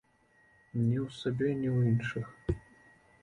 Ні 0.85 0.95
ў 1.05 1.17
сабе, 1.17 1.47
ні 1.59 1.69
ў 1.75 1.77
іншых. 1.91 2.35